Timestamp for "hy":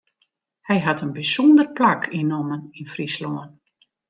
0.67-0.77